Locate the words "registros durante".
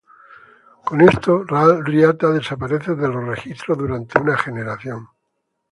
3.23-4.19